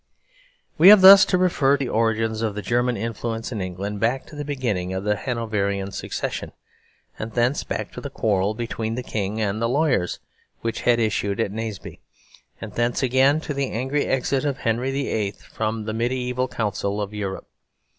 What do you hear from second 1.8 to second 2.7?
origins of the